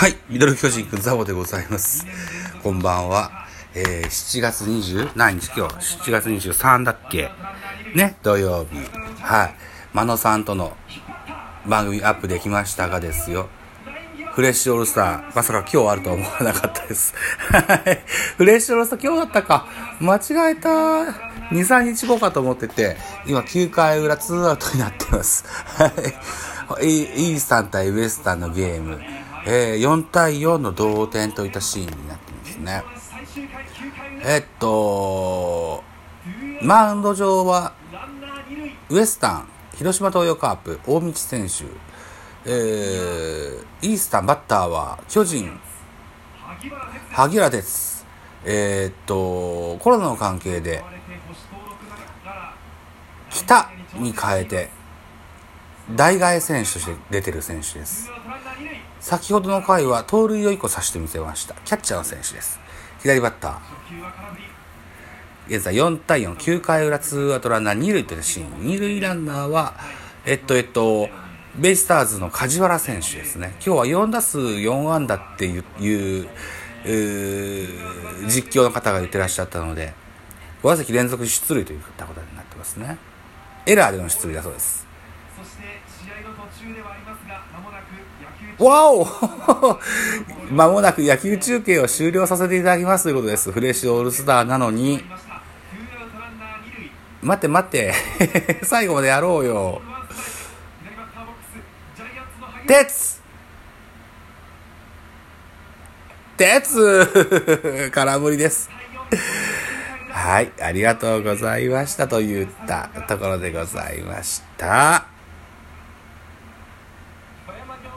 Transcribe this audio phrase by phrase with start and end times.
[0.00, 2.06] はい、ミドル巨人くんザボでございます。
[2.62, 3.46] こんばんは。
[3.74, 7.28] えー、7月20何日今日 ?7 月23だっけ？
[7.94, 8.78] ね、土曜日。
[9.20, 9.54] はい。
[9.92, 10.74] 真野さんとの
[11.66, 13.50] 番組アップできましたがですよ。
[14.32, 17.14] フレッシュオールスター、まさか今日あるとは思わなかったです。
[17.50, 18.02] はい。
[18.38, 19.66] フレッシュオールスター今日だったか。
[20.00, 20.70] 間違えた。
[20.70, 22.96] 2、3日後かと思ってて、
[23.26, 25.44] 今9回裏2アウトになってます。
[25.76, 25.88] は
[26.80, 26.86] い。
[26.86, 28.98] イースタン対ウエスタンのゲーム。
[29.46, 32.82] えー、4対4の同点といったシーンになってますね。
[34.22, 35.82] えっと、
[36.62, 37.72] マウンド上は、
[38.90, 41.64] ウエスタン、広島東洋カープ、大道選手、
[42.44, 45.58] えー、イースタンバッターは、巨人、
[47.12, 48.06] 萩原です。
[48.44, 50.82] えー、っと、コロナの関係で、
[53.30, 54.79] 北に変えて、
[55.96, 58.10] 代替選手として出てる選手です。
[59.00, 61.54] 先ほどの回は盗塁を1個刺してみせました。
[61.64, 62.60] キャッチャーの選手です。
[63.02, 63.58] 左バッター。
[65.48, 68.66] 現在4対4、9回裏ツーアウトランナー2塁というシーン。
[68.66, 69.74] 2塁ランナーは、
[70.24, 71.08] えっと、えっと、
[71.56, 73.54] ベイスターズの梶原選手ですね。
[73.54, 76.28] 今日は4打数4安打っていう、いう
[78.28, 79.92] 実況の方が言ってらっしゃったので、
[80.62, 82.98] 5打席連続出塁といったことになってますね。
[83.66, 84.89] エラーでの出塁だそうです。
[85.42, 89.06] そして試合の途中ではありますが、まもなく野球わお
[90.52, 93.50] まもなく野球中継を終了させていただきますということです。
[93.50, 95.02] フレッシュオールスターなのに。
[97.22, 97.94] 待って待って。
[98.62, 99.54] 最後までやろうよ。
[99.64, 100.14] ワンストライク。
[100.82, 101.96] 左バッターボックス。
[101.96, 103.20] ジャイアンツの萩てつ
[106.36, 108.70] てつ空振りです。
[110.10, 115.09] はい、ありがとうございましたと言ったところでございました。